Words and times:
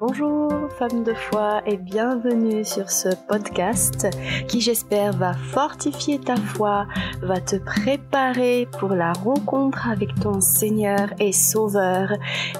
Bonjour 0.00 0.52
femmes 0.78 1.02
de 1.02 1.12
foi 1.12 1.60
et 1.66 1.76
bienvenue 1.76 2.64
sur 2.64 2.88
ce 2.88 3.08
podcast 3.26 4.06
qui 4.46 4.60
j'espère 4.60 5.12
va 5.12 5.34
fortifier 5.34 6.20
ta 6.20 6.36
foi, 6.36 6.86
va 7.20 7.40
te 7.40 7.56
préparer 7.56 8.68
pour 8.78 8.90
la 8.90 9.12
rencontre 9.12 9.88
avec 9.88 10.14
ton 10.20 10.40
Seigneur 10.40 11.12
et 11.18 11.32
Sauveur 11.32 12.12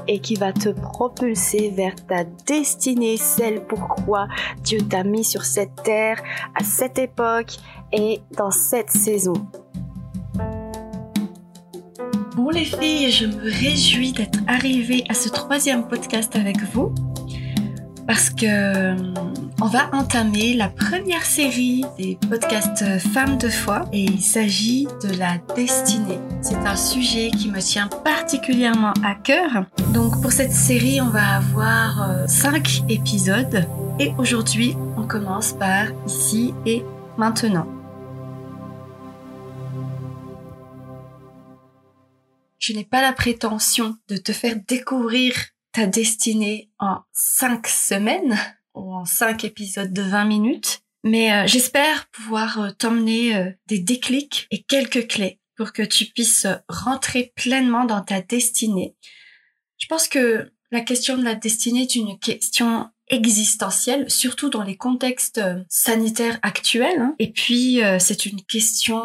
et 0.09 0.19
qui 0.19 0.35
va 0.35 0.53
te 0.53 0.71
propulser 0.71 1.71
vers 1.71 1.95
ta 2.07 2.25
destinée, 2.25 3.17
celle 3.17 3.65
pourquoi 3.65 4.27
Dieu 4.65 4.81
t'a 4.81 5.05
mis 5.05 5.23
sur 5.23 5.45
cette 5.45 5.85
terre 5.85 6.21
à 6.57 6.65
cette 6.65 6.99
époque 6.99 7.59
et 7.93 8.21
dans 8.37 8.51
cette 8.51 8.91
saison. 8.91 9.35
Bon 12.35 12.51
les 12.51 12.65
filles, 12.65 13.13
je 13.13 13.27
me 13.27 13.43
réjouis 13.43 14.11
d'être 14.11 14.41
arrivée 14.49 15.05
à 15.09 15.15
ce 15.15 15.29
troisième 15.29 15.87
podcast 15.87 16.35
avec 16.35 16.57
vous 16.73 16.93
parce 18.09 18.31
que 18.31 18.47
euh, 18.47 18.97
on 19.61 19.67
va 19.67 19.91
entamer 19.93 20.55
la 20.55 20.71
première 20.71 21.27
série 21.27 21.85
des 21.99 22.19
podcasts 22.31 22.99
Femmes 23.13 23.37
de 23.37 23.51
foi 23.51 23.85
et 23.93 24.01
il 24.01 24.23
s'agit 24.23 24.89
de 25.05 25.15
la 25.19 25.37
destinée. 25.55 26.19
C'est 26.41 26.57
un 26.57 26.75
sujet 26.75 27.31
qui 27.31 27.51
me 27.51 27.61
tient 27.61 27.87
particulièrement 27.87 28.95
à 29.05 29.15
cœur. 29.15 29.67
Donc 29.93 30.23
pour 30.23 30.33
cette 30.33 30.55
série, 30.55 31.03
on 31.03 31.11
va 31.11 31.37
avoir 31.37 32.11
euh, 32.11 32.27
cinq 32.27 32.83
épisodes 32.89 33.67
et 33.99 34.13
aujourd'hui, 34.17 34.75
on 34.97 35.03
commence 35.03 35.53
par 35.53 35.89
ici 36.07 36.55
et 36.65 36.83
maintenant. 37.19 37.67
Je 42.59 42.73
n'ai 42.73 42.85
pas 42.85 43.03
la 43.03 43.13
prétention 43.13 43.99
de 44.09 44.17
te 44.17 44.33
faire 44.33 44.57
découvrir 44.67 45.35
ta 45.79 45.87
destinée 45.87 46.73
en 46.81 47.03
cinq 47.13 47.69
semaines 47.69 48.37
ou 48.75 48.93
en 48.93 49.05
cinq 49.05 49.45
épisodes 49.45 49.93
de 49.93 50.03
20 50.03 50.25
minutes. 50.25 50.81
Mais 51.05 51.33
euh, 51.33 51.47
j'espère 51.47 52.09
pouvoir 52.09 52.61
euh, 52.61 52.71
t'emmener 52.73 53.37
euh, 53.37 53.51
des 53.69 53.79
déclics 53.79 54.49
et 54.51 54.65
quelques 54.65 55.07
clés 55.07 55.39
pour 55.57 55.73
que 55.73 55.83
tu 55.83 56.07
puisses 56.07 56.49
rentrer 56.69 57.33
pleinement 57.37 57.85
dans 57.85 58.01
ta 58.01 58.21
destinée. 58.21 58.97
Je 59.79 59.87
pense 59.87 60.09
que 60.09 60.51
la 60.73 60.81
question 60.81 61.17
de 61.17 61.23
la 61.23 61.37
destinée 61.37 61.83
est 61.83 61.95
une 61.95 62.19
question 62.19 62.91
existentielle, 63.07 64.11
surtout 64.11 64.51
dans 64.51 64.65
les 64.65 64.77
contextes 64.77 65.41
sanitaires 65.69 66.41
actuels. 66.43 67.01
Hein. 67.01 67.15
Et 67.21 67.31
puis, 67.31 67.81
c'est 67.99 68.27
une 68.27 68.43
question 68.43 69.01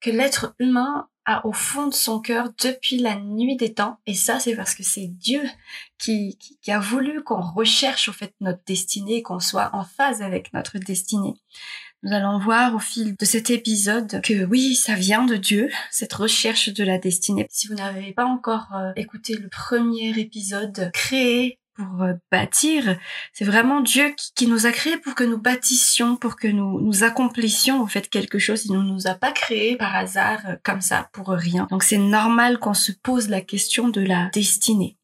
que 0.00 0.10
l'être 0.10 0.54
humain 0.58 1.08
au 1.44 1.52
fond 1.52 1.86
de 1.86 1.94
son 1.94 2.20
cœur 2.20 2.50
depuis 2.62 2.98
la 2.98 3.16
nuit 3.16 3.56
des 3.56 3.72
temps. 3.72 3.98
Et 4.06 4.14
ça, 4.14 4.40
c'est 4.40 4.56
parce 4.56 4.74
que 4.74 4.82
c'est 4.82 5.06
Dieu 5.06 5.42
qui, 5.98 6.38
qui, 6.38 6.70
a 6.70 6.78
voulu 6.78 7.22
qu'on 7.22 7.40
recherche 7.40 8.08
au 8.08 8.12
fait 8.12 8.34
notre 8.40 8.62
destinée, 8.66 9.22
qu'on 9.22 9.40
soit 9.40 9.70
en 9.72 9.84
phase 9.84 10.22
avec 10.22 10.52
notre 10.52 10.78
destinée. 10.78 11.34
Nous 12.02 12.12
allons 12.12 12.38
voir 12.38 12.74
au 12.74 12.78
fil 12.78 13.16
de 13.16 13.24
cet 13.24 13.48
épisode 13.48 14.20
que 14.20 14.44
oui, 14.44 14.74
ça 14.74 14.94
vient 14.94 15.24
de 15.24 15.36
Dieu, 15.36 15.70
cette 15.90 16.12
recherche 16.12 16.68
de 16.68 16.84
la 16.84 16.98
destinée. 16.98 17.46
Si 17.48 17.66
vous 17.66 17.74
n'avez 17.74 18.12
pas 18.12 18.26
encore 18.26 18.68
euh, 18.74 18.92
écouté 18.96 19.36
le 19.36 19.48
premier 19.48 20.10
épisode, 20.18 20.90
créé 20.92 21.58
pour 21.74 22.02
euh, 22.02 22.14
bâtir. 22.30 22.98
C'est 23.32 23.44
vraiment 23.44 23.80
Dieu 23.80 24.14
qui, 24.34 24.46
nous 24.46 24.66
a 24.66 24.72
créés 24.72 24.96
pour 24.96 25.14
que 25.14 25.24
nous 25.24 25.38
bâtissions, 25.38 26.16
pour 26.16 26.36
que 26.36 26.48
nous, 26.48 26.80
nous 26.80 27.04
accomplissions 27.04 27.80
en 27.80 27.86
fait 27.86 28.08
quelque 28.08 28.38
chose. 28.38 28.66
Il 28.66 28.72
ne 28.72 28.82
nous 28.82 29.06
a 29.06 29.14
pas 29.14 29.32
créés 29.32 29.76
par 29.76 29.94
hasard 29.94 30.40
euh, 30.46 30.56
comme 30.62 30.80
ça 30.80 31.08
pour 31.12 31.28
rien. 31.28 31.66
Donc 31.70 31.82
c'est 31.82 31.98
normal 31.98 32.58
qu'on 32.58 32.74
se 32.74 32.92
pose 32.92 33.28
la 33.28 33.40
question 33.40 33.88
de 33.88 34.00
la 34.00 34.30
destinée. 34.32 34.96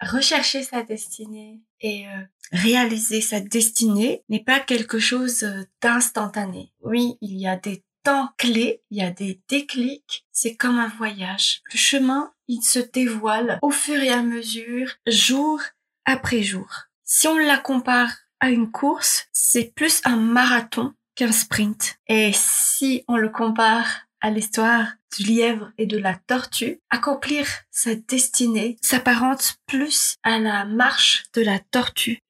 Rechercher 0.00 0.62
sa 0.62 0.82
destinée 0.82 1.60
et 1.80 2.06
euh, 2.06 2.22
réaliser 2.52 3.20
sa 3.20 3.40
destinée 3.40 4.22
n'est 4.28 4.44
pas 4.44 4.60
quelque 4.60 4.98
chose 4.98 5.44
d'instantané. 5.82 6.72
Oui, 6.82 7.16
il 7.20 7.36
y 7.36 7.48
a 7.48 7.56
des 7.56 7.84
temps 8.04 8.30
clés, 8.38 8.82
il 8.90 8.98
y 8.98 9.02
a 9.02 9.10
des 9.10 9.40
déclics, 9.48 10.24
c'est 10.32 10.56
comme 10.56 10.78
un 10.78 10.88
voyage. 10.88 11.62
Le 11.72 11.76
chemin, 11.76 12.32
il 12.46 12.62
se 12.62 12.78
dévoile 12.78 13.58
au 13.60 13.70
fur 13.70 14.00
et 14.00 14.10
à 14.10 14.22
mesure, 14.22 14.92
jour 15.06 15.60
après 16.08 16.42
jour. 16.42 16.84
Si 17.04 17.28
on 17.28 17.36
la 17.36 17.58
compare 17.58 18.10
à 18.40 18.48
une 18.48 18.70
course, 18.70 19.26
c'est 19.30 19.74
plus 19.74 20.00
un 20.04 20.16
marathon 20.16 20.94
qu'un 21.14 21.32
sprint. 21.32 21.98
Et 22.06 22.32
si 22.32 23.04
on 23.08 23.16
le 23.16 23.28
compare 23.28 24.06
à 24.22 24.30
l'histoire 24.30 24.86
du 25.14 25.24
lièvre 25.24 25.70
et 25.76 25.84
de 25.84 25.98
la 25.98 26.14
tortue, 26.14 26.80
accomplir 26.88 27.46
sa 27.70 27.94
destinée 27.94 28.78
s'apparente 28.82 29.58
plus 29.66 30.16
à 30.22 30.38
la 30.38 30.64
marche 30.64 31.24
de 31.34 31.42
la 31.42 31.58
tortue. 31.58 32.20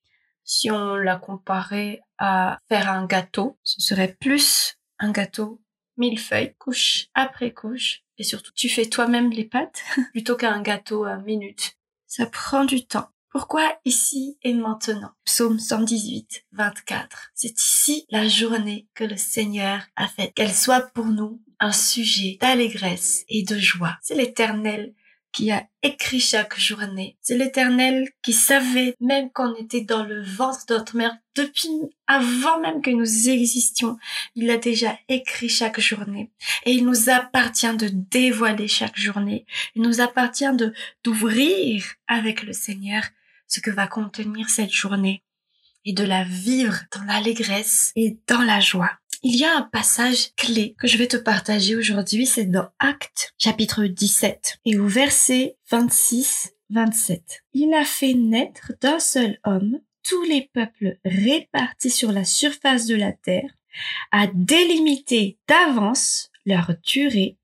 Si 0.43 0.73
on 0.73 0.97
la 0.97 1.17
comparait 1.17 2.01
à 2.19 2.59
faire 2.69 2.91
un 2.91 3.07
gâteau, 3.07 3.59
ce 3.63 3.81
serait 3.81 4.17
plus 4.19 4.75
un 4.99 5.13
gâteau 5.13 5.61
mille 5.97 6.19
feuilles, 6.19 6.55
couche 6.59 7.07
après 7.15 7.53
couche, 7.53 8.03
et 8.17 8.25
surtout 8.25 8.53
tu 8.57 8.69
fais 8.69 8.87
toi-même 8.87 9.31
les 9.31 9.45
pâtes 9.45 9.83
plutôt 10.13 10.37
qu'un 10.37 10.63
gâteau 10.63 11.05
à 11.05 11.17
minute. 11.19 11.77
Ça 12.09 12.27
prend 12.27 12.65
du 12.65 12.85
temps. 12.85 13.11
Pourquoi 13.31 13.79
ici 13.85 14.39
et 14.43 14.55
maintenant? 14.55 15.11
Psaume 15.25 15.59
118, 15.59 16.47
24. 16.53 17.31
C'est 17.35 17.61
ici 17.61 18.07
la 18.11 18.27
journée 18.27 18.89
que 18.95 19.05
le 19.05 19.17
Seigneur 19.17 19.83
a 19.97 20.09
faite. 20.09 20.33
Qu'elle 20.35 20.55
soit 20.55 20.81
pour 20.95 21.07
nous 21.07 21.43
un 21.61 21.73
sujet 21.73 22.39
d'allégresse 22.41 23.25
et 23.29 23.43
de 23.43 23.59
joie. 23.59 23.99
C'est 24.03 24.15
l'Éternel 24.15 24.95
qui 25.33 25.51
a 25.51 25.69
écrit 25.83 26.21
chaque 26.21 26.59
journée. 26.59 27.17
C'est 27.21 27.37
l'Éternel 27.37 28.09
qui 28.23 28.33
savait 28.33 28.95
même 29.01 29.31
qu'on 29.31 29.55
était 29.57 29.83
dans 29.83 30.05
le 30.05 30.23
ventre 30.23 30.67
de 30.67 30.75
notre 30.75 30.97
mère 30.97 31.17
depuis 31.37 31.69
avant 32.07 32.59
même 32.61 32.81
que 32.81 32.91
nous 32.91 33.29
existions. 33.29 33.99
Il 34.35 34.51
a 34.51 34.57
déjà 34.57 34.99
écrit 35.09 35.49
chaque 35.49 35.81
journée. 35.81 36.31
Et 36.65 36.73
il 36.73 36.87
nous 36.87 37.11
appartient 37.11 37.77
de 37.77 37.89
dévoiler 37.89 38.69
chaque 38.69 38.99
journée. 38.99 39.45
Il 39.75 39.83
nous 39.83 40.01
appartient 40.01 40.53
de 40.55 40.73
d'ouvrir 41.05 41.85
avec 42.07 42.43
le 42.43 42.53
Seigneur 42.53 43.03
ce 43.49 43.61
que 43.61 43.71
va 43.71 43.87
contenir 43.87 44.49
cette 44.49 44.73
journée 44.73 45.25
et 45.85 45.93
de 45.93 46.05
la 46.05 46.25
vivre 46.25 46.77
dans 46.95 47.05
l'allégresse 47.05 47.93
et 47.97 48.19
dans 48.29 48.43
la 48.43 48.61
joie. 48.61 48.93
Il 49.23 49.35
y 49.35 49.45
a 49.45 49.57
un 49.57 49.63
passage 49.63 50.33
clé 50.37 50.77
que 50.79 50.87
je 50.87 50.97
vais 50.97 51.09
te 51.09 51.17
partager 51.17 51.75
aujourd'hui, 51.75 52.27
c'est 52.27 52.45
dans 52.45 52.69
Actes 52.79 53.35
chapitre 53.39 53.87
17 53.87 54.59
et 54.65 54.79
au 54.79 54.87
verset 54.87 55.57
26-27. 55.73 57.21
Il 57.55 57.75
a 57.75 57.85
fait 57.85 58.15
naître 58.15 58.73
d'un 58.81 59.01
seul 59.01 59.41
homme 59.45 59.81
tous 60.05 60.23
les 60.23 60.49
peuples 60.53 60.99
répartis 61.05 61.91
sur 61.91 62.13
la 62.13 62.25
surface 62.25 62.87
de 62.87 62.95
la 62.95 63.13
terre, 63.13 63.51
a 64.11 64.27
délimité 64.33 65.39
d'avance 65.49 66.31
leur 66.47 66.73
durée 66.83 67.37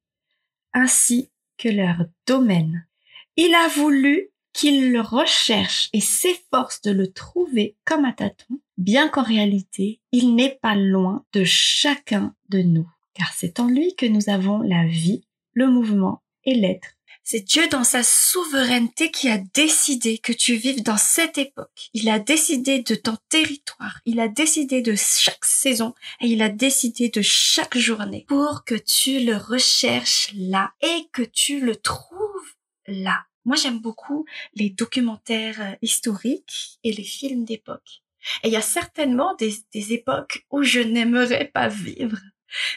ainsi 0.73 1.31
que 1.59 1.69
leur 1.69 2.07
domaine. 2.27 2.87
Il 3.37 3.55
a 3.55 3.69
voulu 3.69 4.31
qu'il 4.55 4.93
le 4.93 5.01
recherche 5.01 5.91
et 5.93 6.01
s'efforce 6.01 6.81
de 6.81 6.93
le 6.93 7.13
trouver 7.13 7.77
comme 7.85 8.07
à 8.07 8.13
tâtons, 8.13 8.61
bien 8.79 9.09
qu'en 9.09 9.23
réalité, 9.23 10.01
il 10.13 10.35
n'est 10.35 10.59
pas 10.63 10.77
loin 10.77 11.25
de 11.35 11.45
chacun 11.45 12.35
de 12.49 12.61
nous, 12.63 12.89
car 13.13 13.33
c'est 13.35 13.61
en 13.61 13.67
lui 13.67 13.95
que 13.97 14.07
nous 14.07 14.31
avons 14.31 14.61
la 14.61 14.87
vie, 14.87 15.25
le 15.53 15.69
mouvement 15.69 16.23
et 16.45 16.55
l'être. 16.55 16.97
C'est 17.27 17.41
Dieu 17.41 17.67
dans 17.69 17.85
sa 17.85 18.03
souveraineté 18.03 19.11
qui 19.11 19.31
a 19.31 19.39
décidé 19.55 20.19
que 20.19 20.33
tu 20.33 20.57
vives 20.57 20.83
dans 20.83 20.99
cette 20.99 21.39
époque. 21.39 21.89
Il 21.95 22.11
a 22.11 22.19
décidé 22.19 22.83
de 22.83 22.95
ton 22.95 23.17
territoire. 23.31 24.01
Il 24.05 24.21
a 24.21 24.29
décidé 24.29 24.83
de 24.83 24.95
chaque 24.95 25.47
saison 25.47 25.95
et 26.21 26.27
il 26.27 26.43
a 26.43 26.51
décidé 26.51 27.09
de 27.09 27.23
chaque 27.23 27.79
journée 27.79 28.27
pour 28.29 28.65
que 28.65 28.75
tu 28.75 29.21
le 29.21 29.37
recherches 29.37 30.33
là 30.35 30.73
et 30.83 31.09
que 31.13 31.23
tu 31.23 31.61
le 31.61 31.77
trouves 31.77 32.19
là. 32.87 33.25
Moi, 33.45 33.57
j'aime 33.57 33.79
beaucoup 33.79 34.25
les 34.55 34.71
documentaires 34.71 35.61
euh, 35.61 35.75
historiques 35.83 36.79
et 36.83 36.93
les 36.93 37.05
films 37.05 37.45
d'époque. 37.45 38.03
Et 38.43 38.49
il 38.49 38.53
y 38.53 38.57
a 38.57 38.63
certainement 38.63 39.35
des, 39.35 39.65
époques 39.93 40.47
où 40.51 40.63
je 40.63 40.81
n'aimerais 40.81 41.47
pas 41.47 41.69
vivre. 41.69 42.19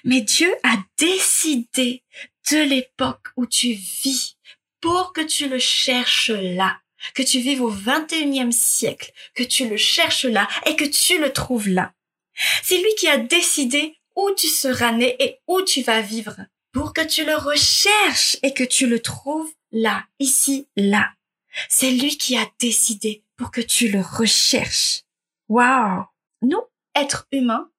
Mais 0.04 0.22
Dieu 0.22 0.54
a 0.64 0.78
décidé 0.98 2.04
de 2.52 2.58
l'époque 2.58 3.28
où 3.38 3.46
tu 3.46 3.74
vis 3.74 4.38
pour 4.82 5.14
que 5.14 5.22
tu 5.22 5.48
le 5.48 5.60
cherches 5.60 6.32
là, 6.32 6.80
que 7.14 7.24
tu 7.24 7.40
vives 7.40 7.62
au 7.62 7.72
21e 7.72 8.52
siècle, 8.52 9.12
que 9.36 9.44
tu 9.44 9.70
le 9.70 9.78
cherches 9.78 10.26
là 10.26 10.48
et 10.66 10.76
que 10.76 10.86
tu 10.86 11.20
le 11.20 11.32
trouves 11.32 11.70
là. 11.70 11.94
C'est 12.64 12.78
lui 12.78 12.94
qui 12.98 13.08
a 13.08 13.18
décidé 13.18 13.96
où 14.16 14.32
tu 14.36 14.48
seras 14.48 14.92
né 14.92 15.16
et 15.20 15.40
où 15.48 15.62
tu 15.62 15.82
vas 15.82 16.02
vivre 16.02 16.38
pour 16.72 16.94
que 16.94 17.02
tu 17.02 17.26
le 17.26 17.36
recherches 17.36 18.38
et 18.44 18.54
que 18.54 18.64
tu 18.64 18.88
le 18.88 19.00
trouves 19.00 19.52
là, 19.78 20.06
ici, 20.20 20.68
là. 20.76 21.12
C'est 21.70 21.92
lui 21.92 22.18
qui 22.18 22.36
a 22.38 22.46
décidé 22.60 23.24
pour 23.36 23.52
que 23.52 23.62
tu 23.62 23.90
le 23.90 24.02
recherches. 24.02 25.04
Waouh! 25.50 26.06
Nous, 26.42 26.62
êtres 26.96 27.28
humains, 27.32 27.70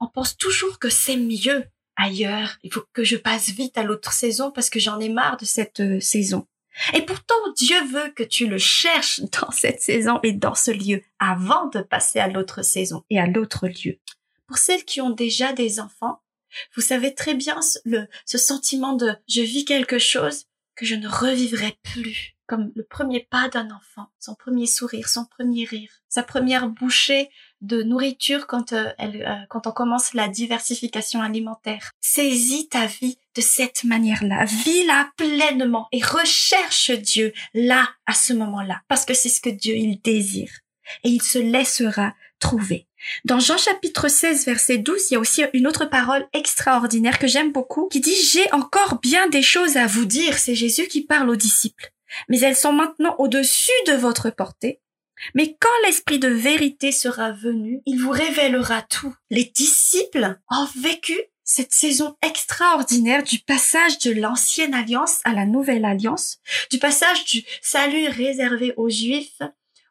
on 0.00 0.08
pense 0.08 0.36
toujours 0.36 0.78
que 0.78 0.90
c'est 0.90 1.16
mieux 1.16 1.64
ailleurs. 1.96 2.56
Il 2.62 2.72
faut 2.72 2.84
que 2.92 3.04
je 3.04 3.16
passe 3.16 3.50
vite 3.50 3.78
à 3.78 3.84
l'autre 3.84 4.12
saison 4.12 4.50
parce 4.50 4.68
que 4.68 4.80
j'en 4.80 4.98
ai 5.00 5.08
marre 5.08 5.36
de 5.36 5.44
cette 5.44 5.80
euh, 5.80 6.00
saison. 6.00 6.46
Et 6.92 7.02
pourtant, 7.02 7.34
Dieu 7.56 7.80
veut 7.84 8.10
que 8.10 8.24
tu 8.24 8.48
le 8.48 8.58
cherches 8.58 9.20
dans 9.40 9.50
cette 9.52 9.80
saison 9.80 10.18
et 10.24 10.32
dans 10.32 10.56
ce 10.56 10.72
lieu 10.72 11.02
avant 11.20 11.68
de 11.68 11.80
passer 11.80 12.18
à 12.18 12.28
l'autre 12.28 12.62
saison 12.62 13.04
et 13.10 13.20
à 13.20 13.26
l'autre 13.26 13.68
lieu. 13.68 14.00
Pour 14.48 14.58
celles 14.58 14.84
qui 14.84 15.00
ont 15.00 15.10
déjà 15.10 15.52
des 15.52 15.78
enfants, 15.78 16.20
vous 16.74 16.82
savez 16.82 17.14
très 17.14 17.34
bien 17.34 17.60
le, 17.84 18.06
ce 18.26 18.38
sentiment 18.38 18.94
de 18.94 19.14
je 19.28 19.40
vis 19.40 19.64
quelque 19.64 19.98
chose 19.98 20.46
que 20.76 20.86
je 20.86 20.94
ne 20.94 21.08
revivrai 21.08 21.76
plus, 21.82 22.34
comme 22.46 22.72
le 22.74 22.84
premier 22.84 23.26
pas 23.30 23.48
d'un 23.48 23.70
enfant, 23.70 24.08
son 24.18 24.34
premier 24.34 24.66
sourire, 24.66 25.08
son 25.08 25.24
premier 25.24 25.64
rire, 25.64 25.90
sa 26.08 26.22
première 26.22 26.68
bouchée 26.68 27.30
de 27.60 27.82
nourriture 27.82 28.46
quand 28.46 28.72
euh, 28.72 28.92
elle, 28.98 29.24
euh, 29.26 29.46
quand 29.48 29.66
on 29.66 29.72
commence 29.72 30.14
la 30.14 30.28
diversification 30.28 31.22
alimentaire. 31.22 31.90
Saisis 32.00 32.68
ta 32.68 32.86
vie 32.86 33.18
de 33.34 33.40
cette 33.40 33.84
manière-là, 33.84 34.44
vis-la 34.44 35.10
pleinement 35.16 35.88
et 35.92 36.02
recherche 36.02 36.90
Dieu 36.90 37.32
là 37.54 37.88
à 38.06 38.12
ce 38.12 38.32
moment-là, 38.32 38.82
parce 38.88 39.04
que 39.04 39.14
c'est 39.14 39.28
ce 39.28 39.40
que 39.40 39.50
Dieu 39.50 39.74
il 39.76 40.00
désire 40.02 40.52
et 41.02 41.08
il 41.08 41.22
se 41.22 41.38
laissera 41.38 42.14
trouver. 42.38 42.86
Dans 43.24 43.40
Jean 43.40 43.58
chapitre 43.58 44.08
16 44.08 44.46
verset 44.46 44.78
12, 44.78 45.10
il 45.10 45.14
y 45.14 45.16
a 45.16 45.20
aussi 45.20 45.44
une 45.52 45.66
autre 45.66 45.84
parole 45.84 46.26
extraordinaire 46.32 47.18
que 47.18 47.26
j'aime 47.26 47.52
beaucoup 47.52 47.88
qui 47.88 48.00
dit 48.00 48.14
j'ai 48.14 48.50
encore 48.52 49.00
bien 49.00 49.28
des 49.28 49.42
choses 49.42 49.76
à 49.76 49.86
vous 49.86 50.04
dire. 50.04 50.38
C'est 50.38 50.54
Jésus 50.54 50.88
qui 50.88 51.02
parle 51.02 51.30
aux 51.30 51.36
disciples. 51.36 51.92
Mais 52.28 52.40
elles 52.40 52.56
sont 52.56 52.72
maintenant 52.72 53.16
au-dessus 53.18 53.70
de 53.86 53.94
votre 53.94 54.30
portée. 54.30 54.80
Mais 55.34 55.56
quand 55.60 55.86
l'esprit 55.86 56.18
de 56.18 56.28
vérité 56.28 56.92
sera 56.92 57.32
venu, 57.32 57.80
il 57.86 58.00
vous 58.00 58.10
révélera 58.10 58.82
tout. 58.82 59.14
Les 59.30 59.44
disciples 59.44 60.38
ont 60.50 60.68
vécu 60.76 61.16
cette 61.44 61.72
saison 61.72 62.16
extraordinaire 62.22 63.22
du 63.22 63.38
passage 63.38 63.98
de 63.98 64.12
l'ancienne 64.12 64.74
alliance 64.74 65.20
à 65.24 65.32
la 65.32 65.44
nouvelle 65.44 65.84
alliance, 65.84 66.38
du 66.70 66.78
passage 66.78 67.24
du 67.26 67.44
salut 67.60 68.08
réservé 68.08 68.72
aux 68.76 68.88
juifs 68.88 69.42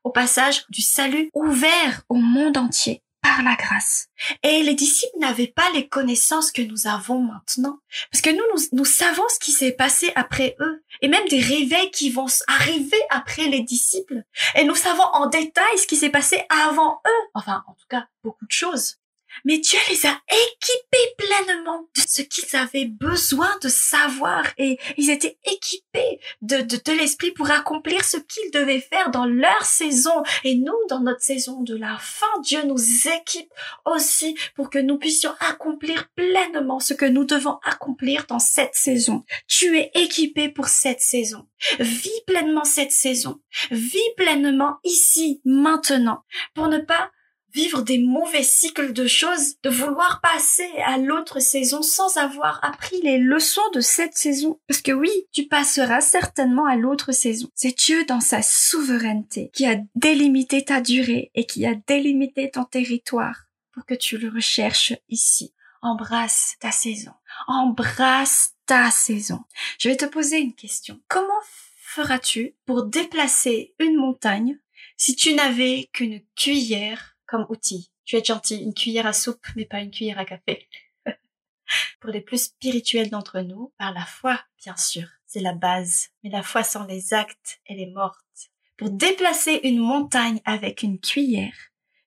au 0.04 0.12
passage 0.12 0.66
du 0.70 0.82
salut 0.82 1.30
ouvert 1.34 2.04
au 2.10 2.16
monde 2.16 2.58
entier 2.58 3.04
par 3.24 3.42
la 3.42 3.56
grâce. 3.56 4.10
Et 4.44 4.62
les 4.64 4.76
disciples 4.76 5.18
n'avaient 5.20 5.48
pas 5.48 5.70
les 5.74 5.88
connaissances 5.88 6.52
que 6.52 6.62
nous 6.62 6.88
avons 6.88 7.20
maintenant. 7.20 7.80
Parce 8.12 8.22
que 8.22 8.30
nous, 8.30 8.68
nous, 8.74 8.86
savons 8.86 9.24
ce 9.30 9.40
qui 9.40 9.52
s'est 9.52 9.72
passé 9.72 10.12
après 10.16 10.56
eux. 10.60 10.84
Et 11.02 11.08
même 11.08 11.28
des 11.30 11.40
réveils 11.40 11.90
qui 11.92 12.10
vont 12.10 12.28
arriver 12.48 13.00
après 13.10 13.48
les 13.48 13.62
disciples. 13.62 14.24
Et 14.56 14.66
nous 14.66 14.76
savons 14.76 15.06
en 15.14 15.28
détail 15.28 15.78
ce 15.78 15.88
qui 15.88 15.96
s'est 15.96 16.10
passé 16.10 16.44
avant 16.50 17.02
eux. 17.08 17.30
Enfin, 17.34 17.64
en 17.68 17.74
tout 17.74 17.88
cas, 17.90 18.06
beaucoup 18.24 18.46
de 18.46 18.52
choses. 18.52 18.98
Mais 19.46 19.58
Dieu 19.58 19.80
les 19.90 20.06
a 20.06 20.20
équipés 20.30 21.16
pleinement 21.18 21.88
de 21.96 22.02
ce 22.02 22.22
qu'ils 22.22 22.56
avaient 22.56 22.86
besoin 22.86 23.50
de 23.62 23.70
savoir 23.70 24.46
et 24.58 24.78
ils 24.98 25.10
étaient 25.10 25.38
équipés 25.46 26.20
de, 26.42 26.62
de, 26.62 26.92
l'esprit 26.94 27.32
pour 27.32 27.50
accomplir 27.52 28.04
ce 28.04 28.18
qu'ils 28.18 28.52
devaient 28.52 28.80
faire 28.80 29.12
dans 29.12 29.26
leur 29.26 29.64
saison. 29.64 30.24
Et 30.44 30.56
nous, 30.56 30.78
dans 30.90 31.02
notre 31.02 31.22
saison 31.22 31.62
de 31.62 31.76
la 31.76 31.98
fin, 31.98 32.26
Dieu 32.44 32.64
nous 32.64 32.78
équipe 33.08 33.52
aussi 33.86 34.38
pour 34.56 34.70
que 34.70 34.80
nous 34.80 34.98
puissions 34.98 35.34
accomplir 35.40 36.10
pleinement 36.16 36.80
ce 36.80 36.94
que 36.94 37.06
nous 37.06 37.26
devons 37.26 37.60
accomplir 37.64 38.26
dans 38.28 38.40
cette 38.40 38.76
saison. 38.76 39.24
Tu 39.48 39.78
es 39.78 39.92
équipé 39.96 40.50
pour 40.50 40.68
cette 40.68 41.02
saison. 41.02 41.48
Vis 41.80 42.22
pleinement 42.28 42.66
cette 42.66 42.92
saison. 42.92 43.42
Vis 43.72 44.00
pleinement 44.18 44.78
ici, 44.84 45.42
maintenant, 45.46 46.24
pour 46.54 46.68
ne 46.68 46.80
pas 46.80 47.12
vivre 47.54 47.82
des 47.82 48.00
mauvais 48.00 48.44
cycles 48.44 48.94
de 48.94 49.08
choses, 49.08 49.62
de 49.62 49.70
vouloir 49.70 50.22
passer 50.22 50.70
à 50.86 50.98
l'autre 50.98 51.40
saison 51.40 51.82
sans 51.82 52.18
avoir 52.18 52.64
appris 52.64 53.00
les 53.02 53.20
leçons 53.20 53.62
de 53.74 53.80
cette 53.80 54.18
saison. 54.18 54.60
Parce 54.68 54.82
que 54.82 54.92
oui, 54.92 55.12
tu 55.32 55.48
passeras 55.48 56.02
certainement 56.02 56.66
à 56.66 56.76
l'autre 56.76 57.12
saison. 57.12 57.48
C'est 57.56 57.78
Dieu 57.78 58.06
dans 58.06 58.22
sa 58.22 58.42
souveraineté 58.42 59.52
qui 59.54 59.66
a 59.66 59.78
délimité 59.96 60.66
ta 60.66 60.82
durée 60.82 61.32
et 61.36 61.46
qui 61.46 61.66
a 61.66 61.76
délimité 61.88 62.50
ton 62.50 62.64
territoire 62.64 63.46
pour 63.72 63.86
que 63.86 63.94
tu 63.94 64.18
le 64.18 64.30
recherches 64.30 64.94
ici. 65.10 65.54
Embrasse 65.82 66.56
ta 66.60 66.72
saison. 66.72 67.12
Embrasse 67.48 68.54
ta 68.66 68.90
saison. 68.90 69.42
Je 69.80 69.90
vais 69.90 69.98
te 69.98 70.06
poser 70.06 70.40
une 70.40 70.56
question. 70.56 71.00
Comment 71.08 71.34
feras-tu 71.82 72.56
pour 72.66 72.86
déplacer 72.86 73.76
une 73.80 73.98
montagne 73.98 74.58
si 74.98 75.16
tu 75.16 75.34
n'avais 75.34 75.90
qu'une 75.92 76.22
cuillère 76.36 77.13
comme 77.34 77.48
outil. 77.50 77.90
Tu 78.06 78.16
es 78.16 78.24
gentil, 78.24 78.58
une 78.58 78.76
cuillère 78.76 79.08
à 79.08 79.14
soupe, 79.14 79.48
mais 79.56 79.66
pas 79.66 79.80
une 79.80 79.90
cuillère 79.90 80.20
à 80.20 80.26
café. 80.26 80.70
Pour 82.00 82.12
les 82.12 82.22
plus 82.22 82.44
spirituels 82.44 83.10
d'entre 83.10 83.42
nous, 83.42 83.74
par 83.80 83.92
la 83.92 84.06
foi, 84.06 84.40
bien 84.64 84.78
sûr, 84.78 85.08
c'est 85.26 85.40
la 85.40 85.54
base. 85.54 86.10
Mais 86.24 86.30
la 86.30 86.44
foi 86.44 86.62
sans 86.62 86.86
les 86.86 87.12
actes, 87.16 87.60
elle 87.66 87.80
est 87.80 87.92
morte. 87.92 88.52
Pour 88.78 88.92
déplacer 88.92 89.62
une 89.64 89.80
montagne 89.80 90.42
avec 90.46 90.84
une 90.84 91.00
cuillère, 91.00 91.56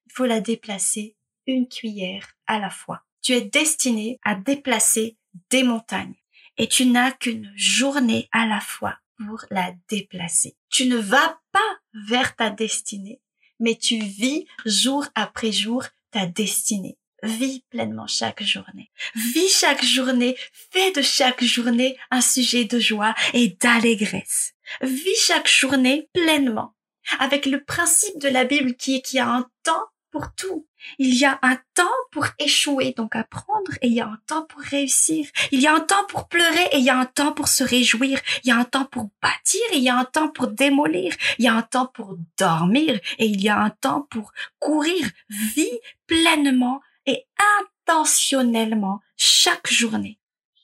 il 0.06 0.12
faut 0.12 0.26
la 0.26 0.40
déplacer 0.40 1.16
une 1.48 1.66
cuillère 1.66 2.36
à 2.46 2.60
la 2.60 2.70
fois. 2.70 3.02
Tu 3.20 3.32
es 3.32 3.40
destiné 3.40 4.20
à 4.22 4.36
déplacer 4.36 5.16
des 5.50 5.64
montagnes 5.64 6.14
et 6.56 6.68
tu 6.68 6.86
n'as 6.86 7.10
qu'une 7.10 7.52
journée 7.56 8.28
à 8.30 8.46
la 8.46 8.60
fois 8.60 8.96
pour 9.16 9.44
la 9.50 9.72
déplacer. 9.88 10.56
Tu 10.70 10.86
ne 10.86 10.98
vas 10.98 11.40
pas 11.50 11.78
vers 12.08 12.36
ta 12.36 12.50
destinée, 12.50 13.20
mais 13.60 13.76
tu 13.76 13.98
vis 13.98 14.46
jour 14.64 15.06
après 15.14 15.52
jour 15.52 15.84
ta 16.10 16.26
destinée. 16.26 16.98
Vis 17.22 17.64
pleinement 17.70 18.06
chaque 18.06 18.42
journée. 18.42 18.90
Vis 19.14 19.48
chaque 19.48 19.84
journée. 19.84 20.36
Fais 20.70 20.92
de 20.92 21.02
chaque 21.02 21.42
journée 21.42 21.96
un 22.10 22.20
sujet 22.20 22.64
de 22.64 22.78
joie 22.78 23.14
et 23.32 23.48
d'allégresse. 23.60 24.52
Vis 24.82 25.26
chaque 25.26 25.48
journée 25.48 26.08
pleinement. 26.12 26.74
Avec 27.18 27.46
le 27.46 27.62
principe 27.62 28.18
de 28.18 28.28
la 28.28 28.44
Bible 28.44 28.74
qui 28.74 28.96
est 28.96 29.00
qu'il 29.00 29.18
y 29.18 29.20
a 29.20 29.28
un 29.28 29.46
temps 29.62 29.86
pour 30.16 30.32
tout. 30.34 30.66
Il 30.98 31.14
y 31.14 31.26
a 31.26 31.38
un 31.42 31.58
temps 31.74 31.84
pour 32.10 32.26
échouer, 32.38 32.94
donc 32.96 33.14
apprendre, 33.14 33.72
et 33.82 33.88
il 33.88 33.92
y 33.92 34.00
a 34.00 34.06
un 34.06 34.18
temps 34.26 34.46
pour 34.46 34.62
réussir. 34.62 35.26
Il 35.52 35.60
y 35.60 35.66
a 35.66 35.74
un 35.74 35.80
temps 35.80 36.06
pour 36.08 36.26
pleurer, 36.26 36.68
et 36.72 36.78
il 36.78 36.84
y 36.84 36.88
a 36.90 36.98
un 36.98 37.04
temps 37.04 37.32
pour 37.32 37.48
se 37.48 37.62
réjouir. 37.62 38.18
Il 38.42 38.48
y 38.48 38.50
a 38.50 38.56
un 38.56 38.64
temps 38.64 38.86
pour 38.86 39.10
bâtir, 39.20 39.60
et 39.72 39.76
il 39.76 39.82
y 39.82 39.90
a 39.90 39.98
un 39.98 40.06
temps 40.06 40.28
pour 40.28 40.46
démolir. 40.46 41.14
Il 41.38 41.44
y 41.44 41.48
a 41.48 41.54
un 41.54 41.60
temps 41.60 41.90
pour 41.92 42.16
dormir, 42.38 42.98
et 43.18 43.26
il 43.26 43.42
y 43.42 43.50
a 43.50 43.58
un 43.58 43.68
temps 43.68 44.06
pour 44.08 44.32
courir. 44.58 45.06
Vie 45.28 45.80
pleinement 46.06 46.80
et 47.04 47.26
intentionnellement 47.60 49.00
chaque 49.18 49.70
journée. 49.70 50.18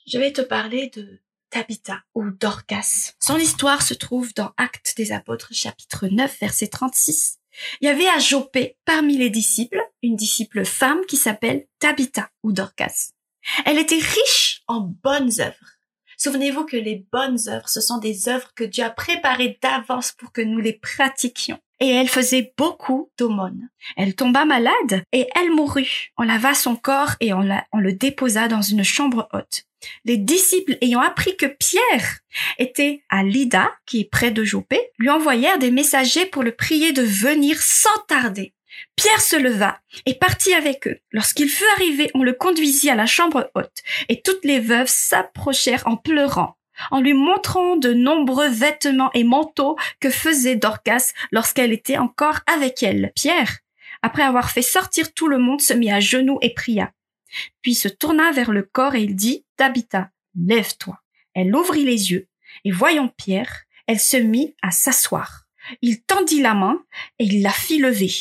Je 0.07 0.19
vais 0.19 0.33
te 0.33 0.41
parler 0.41 0.91
de 0.97 1.21
Tabitha 1.51 2.01
ou 2.15 2.31
Dorcas. 2.31 3.13
Son 3.21 3.37
histoire 3.37 3.83
se 3.83 3.93
trouve 3.93 4.33
dans 4.33 4.53
Actes 4.57 4.95
des 4.97 5.13
Apôtres 5.13 5.53
chapitre 5.53 6.09
9 6.09 6.39
verset 6.41 6.69
36 6.69 7.42
il 7.81 7.87
y 7.87 7.89
avait 7.89 8.09
à 8.09 8.19
Jopé, 8.19 8.77
parmi 8.85 9.17
les 9.17 9.31
disciples, 9.31 9.83
une 10.03 10.17
disciple 10.17 10.65
femme 10.65 11.01
qui 11.07 11.17
s'appelle 11.17 11.67
Tabitha 11.79 12.31
ou 12.43 12.53
Dorcas. 12.53 13.13
Elle 13.65 13.79
était 13.79 13.97
riche 13.97 14.63
en 14.69 14.81
bonnes 14.81 15.33
œuvres. 15.41 15.73
Souvenez-vous 16.17 16.65
que 16.65 16.77
les 16.77 17.05
bonnes 17.11 17.39
œuvres, 17.49 17.69
ce 17.69 17.81
sont 17.81 17.99
des 17.99 18.29
œuvres 18.29 18.53
que 18.55 18.63
Dieu 18.63 18.85
a 18.85 18.91
préparées 18.91 19.59
d'avance 19.61 20.13
pour 20.13 20.31
que 20.31 20.41
nous 20.41 20.61
les 20.61 20.75
pratiquions. 20.75 21.59
Et 21.81 21.89
elle 21.89 22.09
faisait 22.09 22.55
beaucoup 22.57 23.11
d'aumônes. 23.19 23.69
Elle 23.97 24.15
tomba 24.15 24.45
malade 24.45 25.03
et 25.11 25.27
elle 25.35 25.51
mourut. 25.51 26.13
On 26.17 26.23
lava 26.23 26.55
son 26.55 26.77
corps 26.77 27.17
et 27.19 27.33
on, 27.33 27.49
on 27.73 27.79
le 27.79 27.93
déposa 27.93 28.47
dans 28.47 28.63
une 28.63 28.85
chambre 28.85 29.29
haute. 29.33 29.65
Les 30.05 30.17
disciples 30.17 30.77
ayant 30.81 31.01
appris 31.01 31.37
que 31.37 31.47
Pierre 31.47 32.21
était 32.59 33.03
à 33.09 33.23
Lydda, 33.23 33.73
qui 33.87 34.01
est 34.01 34.11
près 34.11 34.31
de 34.31 34.45
Jopé, 34.45 34.81
lui 34.99 35.11
envoyèrent 35.11 35.59
des 35.59 35.71
messagers 35.71 36.27
pour 36.27 36.43
le 36.43 36.53
prier 36.53 36.93
de 36.93 37.03
venir 37.03 37.61
sans 37.61 37.97
tarder. 38.09 38.55
Pierre 38.97 39.21
se 39.21 39.37
leva 39.37 39.81
et 40.07 40.15
partit 40.15 40.55
avec 40.55 40.87
eux. 40.87 40.99
Lorsqu'il 41.11 41.49
fut 41.49 41.65
arrivé, 41.77 42.11
on 42.15 42.23
le 42.23 42.33
conduisit 42.33 42.91
à 42.91 42.95
la 42.95 43.07
chambre 43.07 43.51
haute, 43.55 43.83
et 44.09 44.23
toutes 44.23 44.45
les 44.45 44.61
veuves 44.61 44.89
s'approchèrent 44.89 45.87
en 45.87 45.97
pleurant, 45.97 46.57
en 46.91 47.01
lui 47.01 47.13
montrant 47.13 47.77
de 47.77 47.93
nombreux 47.93 48.49
vêtements 48.49 49.11
et 49.15 49.25
manteaux 49.25 49.77
que 50.01 50.11
faisait 50.11 50.57
Dorcas 50.57 51.13
lorsqu'elle 51.33 51.73
était 51.73 51.99
encore 51.99 52.41
avec 52.47 52.83
elle. 52.83 53.13
Pierre, 53.15 53.59
après 54.01 54.23
avoir 54.23 54.51
fait 54.51 54.63
sortir 54.63 55.13
tout 55.13 55.29
le 55.29 55.39
monde, 55.39 55.61
se 55.61 55.75
mit 55.75 55.91
à 55.91 56.01
genoux 56.01 56.39
et 56.41 56.55
pria 56.55 56.93
puis 57.63 57.75
se 57.75 57.89
tourna 57.89 58.31
vers 58.33 58.53
le 58.53 58.63
corps 58.63 58.95
et 58.95 59.03
il 59.03 59.17
dit, 59.17 59.45
Tabitha, 59.63 60.11
lève-toi. 60.35 61.01
Elle 61.35 61.55
ouvrit 61.55 61.85
les 61.85 62.11
yeux, 62.11 62.27
et 62.65 62.73
voyant 62.73 63.07
Pierre, 63.07 63.63
elle 63.87 64.01
se 64.01 64.17
mit 64.17 64.57
à 64.61 64.73
s'asseoir. 64.73 65.45
Il 65.83 66.03
tendit 66.03 66.43
la 66.43 66.55
main, 66.55 66.85
et 67.21 67.27
il 67.27 67.43
la 67.43 67.53
fit 67.53 67.79
lever. 67.79 68.13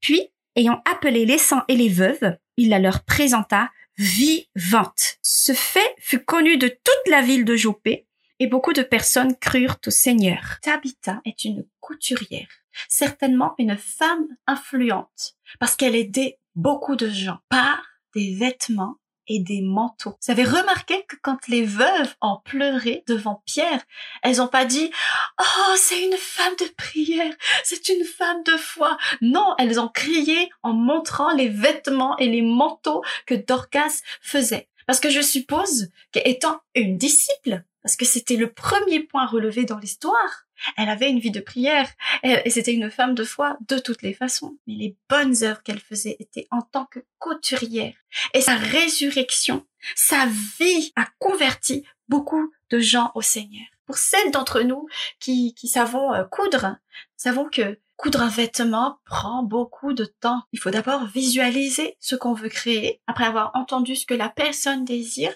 Puis, 0.00 0.32
ayant 0.56 0.82
appelé 0.84 1.24
les 1.24 1.38
saints 1.38 1.64
et 1.68 1.76
les 1.76 1.88
veuves, 1.88 2.36
il 2.56 2.70
la 2.70 2.80
leur 2.80 3.04
présenta 3.04 3.70
vivante. 3.96 5.18
Ce 5.22 5.52
fait 5.52 5.94
fut 6.00 6.24
connu 6.24 6.56
de 6.56 6.66
toute 6.66 7.10
la 7.12 7.22
ville 7.22 7.44
de 7.44 7.54
Jopé, 7.54 8.08
et 8.40 8.48
beaucoup 8.48 8.72
de 8.72 8.82
personnes 8.82 9.36
crurent 9.36 9.78
au 9.86 9.90
Seigneur. 9.90 10.58
Tabitha 10.62 11.20
est 11.24 11.44
une 11.44 11.64
couturière, 11.78 12.50
certainement 12.88 13.54
une 13.56 13.76
femme 13.76 14.26
influente, 14.48 15.36
parce 15.60 15.76
qu'elle 15.76 15.94
aidait 15.94 16.40
beaucoup 16.56 16.96
de 16.96 17.08
gens 17.08 17.38
par 17.48 17.80
des 18.16 18.34
vêtements 18.34 18.96
et 19.28 19.40
des 19.40 19.62
manteaux. 19.62 20.16
Vous 20.24 20.30
avez 20.30 20.44
remarqué 20.44 21.04
que 21.08 21.16
quand 21.22 21.48
les 21.48 21.64
veuves 21.64 22.14
ont 22.20 22.38
pleuré 22.44 23.04
devant 23.06 23.42
Pierre, 23.46 23.82
elles 24.22 24.36
n'ont 24.36 24.48
pas 24.48 24.64
dit 24.64 24.90
«Oh, 25.40 25.74
c'est 25.76 26.02
une 26.02 26.16
femme 26.16 26.54
de 26.58 26.66
prière, 26.76 27.34
c'est 27.64 27.88
une 27.88 28.04
femme 28.04 28.42
de 28.44 28.56
foi». 28.56 28.96
Non, 29.20 29.54
elles 29.58 29.80
ont 29.80 29.88
crié 29.88 30.50
en 30.62 30.72
montrant 30.72 31.32
les 31.32 31.48
vêtements 31.48 32.16
et 32.18 32.28
les 32.28 32.42
manteaux 32.42 33.02
que 33.26 33.34
Dorcas 33.34 34.02
faisait. 34.20 34.68
Parce 34.86 35.00
que 35.00 35.10
je 35.10 35.20
suppose 35.20 35.90
qu'étant 36.12 36.60
une 36.74 36.98
disciple, 36.98 37.64
parce 37.82 37.96
que 37.96 38.04
c'était 38.04 38.36
le 38.36 38.52
premier 38.52 39.00
point 39.00 39.26
relevé 39.26 39.64
dans 39.64 39.78
l'histoire, 39.78 40.46
elle 40.76 40.88
avait 40.88 41.10
une 41.10 41.18
vie 41.18 41.30
de 41.32 41.40
prière 41.40 41.90
et 42.22 42.48
c'était 42.50 42.72
une 42.72 42.90
femme 42.90 43.14
de 43.14 43.24
foi 43.24 43.56
de 43.68 43.78
toutes 43.78 44.02
les 44.02 44.14
façons. 44.14 44.56
Mais 44.66 44.74
les 44.74 44.96
bonnes 45.08 45.42
œuvres 45.42 45.62
qu'elle 45.62 45.80
faisait 45.80 46.16
étaient 46.20 46.46
en 46.50 46.62
tant 46.62 46.86
que 46.86 47.00
couturière. 47.18 47.94
Et 48.34 48.40
sa 48.40 48.54
résurrection, 48.54 49.66
sa 49.96 50.26
vie 50.58 50.92
a 50.94 51.08
converti 51.18 51.84
beaucoup 52.08 52.52
de 52.70 52.78
gens 52.78 53.10
au 53.14 53.22
Seigneur. 53.22 53.66
Pour 53.86 53.98
celles 53.98 54.30
d'entre 54.30 54.62
nous 54.62 54.86
qui, 55.18 55.54
qui 55.54 55.66
savons 55.66 56.14
euh, 56.14 56.24
coudre, 56.24 56.76
savons 57.16 57.48
que 57.48 57.78
coudre 58.02 58.22
un 58.22 58.28
vêtement 58.28 58.98
prend 59.04 59.44
beaucoup 59.44 59.92
de 59.92 60.04
temps. 60.04 60.42
Il 60.50 60.58
faut 60.58 60.70
d'abord 60.70 61.06
visualiser 61.06 61.96
ce 62.00 62.16
qu'on 62.16 62.32
veut 62.32 62.48
créer, 62.48 63.00
après 63.06 63.24
avoir 63.24 63.52
entendu 63.54 63.94
ce 63.94 64.06
que 64.06 64.14
la 64.14 64.28
personne 64.28 64.84
désire, 64.84 65.32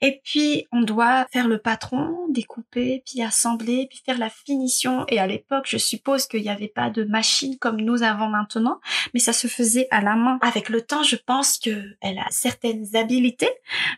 et 0.00 0.20
puis, 0.22 0.66
on 0.70 0.82
doit 0.82 1.26
faire 1.32 1.48
le 1.48 1.58
patron, 1.58 2.28
découper, 2.28 3.02
puis 3.06 3.22
assembler, 3.22 3.86
puis 3.88 4.02
faire 4.04 4.18
la 4.18 4.30
finition. 4.30 5.06
Et 5.08 5.18
à 5.18 5.26
l'époque, 5.26 5.64
je 5.66 5.78
suppose 5.78 6.26
qu'il 6.26 6.42
n'y 6.42 6.50
avait 6.50 6.68
pas 6.68 6.90
de 6.90 7.04
machine 7.04 7.58
comme 7.58 7.80
nous 7.80 8.02
avons 8.02 8.28
maintenant, 8.28 8.80
mais 9.14 9.20
ça 9.20 9.32
se 9.32 9.46
faisait 9.46 9.88
à 9.90 10.00
la 10.00 10.14
main. 10.14 10.38
Avec 10.42 10.68
le 10.68 10.82
temps, 10.82 11.02
je 11.02 11.16
pense 11.16 11.58
qu'elle 11.58 11.96
a 12.02 12.26
certaines 12.30 12.94
habilités, 12.94 13.50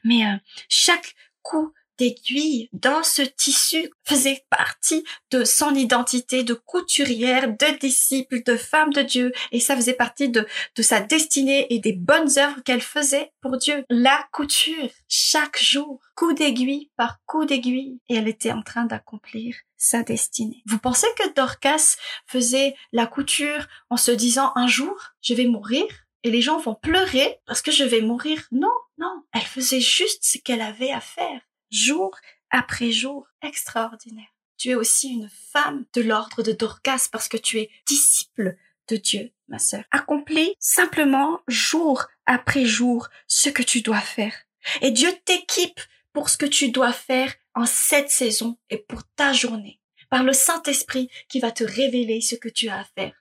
mais 0.04 0.24
euh, 0.24 0.36
chaque 0.68 1.14
coup 1.42 1.72
d'aiguille 1.99 2.69
dans 2.73 3.02
ce 3.02 3.23
tissu 3.23 3.90
faisait 4.05 4.45
partie 4.50 5.05
de 5.31 5.45
son 5.45 5.75
identité 5.75 6.45
de 6.45 6.55
couturière, 6.55 7.49
de 7.49 7.78
disciple, 7.78 8.43
de 8.45 8.57
femme 8.57 8.93
de 8.93 9.02
Dieu, 9.02 9.33
et 9.52 9.61
ça 9.61 9.76
faisait 9.76 9.93
partie 9.93 10.28
de, 10.28 10.47
de 10.76 10.83
sa 10.83 11.00
destinée 11.00 11.67
et 11.71 11.78
des 11.78 11.93
bonnes 11.93 12.38
œuvres 12.38 12.62
qu'elle 12.64 12.81
faisait 12.81 13.33
pour 13.40 13.57
Dieu. 13.57 13.85
La 13.90 14.26
couture, 14.33 14.90
chaque 15.09 15.62
jour, 15.62 16.00
coup 16.14 16.33
d'aiguille 16.33 16.90
par 16.97 17.19
coup 17.26 17.45
d'aiguille, 17.45 18.00
et 18.09 18.17
elle 18.17 18.28
était 18.28 18.52
en 18.52 18.62
train 18.62 18.85
d'accomplir 18.85 19.55
sa 19.76 20.02
destinée. 20.02 20.62
Vous 20.67 20.78
pensez 20.78 21.07
que 21.17 21.33
Dorcas 21.35 21.97
faisait 22.26 22.75
la 22.93 23.07
couture 23.07 23.67
en 23.90 23.97
se 23.97 24.11
disant 24.11 24.52
un 24.57 24.67
jour, 24.67 24.97
je 25.21 25.35
vais 25.35 25.47
mourir? 25.47 25.85
Et 26.25 26.31
les 26.31 26.43
gens 26.43 26.59
vont 26.59 26.75
pleurer 26.75 27.38
parce 27.47 27.62
que 27.62 27.71
je 27.71 27.85
vais 27.85 28.00
mourir? 28.00 28.43
Non, 28.50 28.75
non. 28.99 29.23
Elle 29.33 29.43
faisait 29.43 29.81
juste 29.81 30.25
ce 30.25 30.38
qu'elle 30.38 30.61
avait 30.61 30.90
à 30.90 31.00
faire 31.00 31.40
jour 31.70 32.16
après 32.50 32.90
jour 32.90 33.26
extraordinaire. 33.42 34.28
Tu 34.56 34.70
es 34.70 34.75
aussi 34.75 35.08
une 35.08 35.30
femme 35.52 35.84
de 35.94 36.02
l'ordre 36.02 36.42
de 36.42 36.52
Dorcas 36.52 37.08
parce 37.12 37.28
que 37.28 37.37
tu 37.37 37.58
es 37.58 37.70
disciple 37.87 38.56
de 38.88 38.96
Dieu, 38.96 39.30
ma 39.46 39.58
sœur. 39.58 39.84
Accomplis 39.90 40.54
simplement 40.58 41.40
jour 41.46 42.06
après 42.26 42.64
jour 42.64 43.08
ce 43.26 43.50
que 43.50 43.62
tu 43.62 43.82
dois 43.82 44.00
faire. 44.00 44.34
Et 44.80 44.90
Dieu 44.90 45.10
t'équipe 45.25 45.80
pour 46.12 46.28
ce 46.30 46.37
que 46.37 46.46
tu 46.46 46.70
dois 46.70 46.92
faire 46.92 47.32
en 47.54 47.66
cette 47.66 48.10
saison 48.10 48.58
et 48.70 48.78
pour 48.78 49.02
ta 49.16 49.32
journée. 49.32 49.80
Par 50.10 50.25
le 50.25 50.32
Saint-Esprit 50.32 51.08
qui 51.28 51.38
va 51.38 51.52
te 51.52 51.64
révéler 51.64 52.20
ce 52.20 52.34
que 52.34 52.48
tu 52.48 52.68
as 52.68 52.80
à 52.80 52.84
faire. 52.84 53.14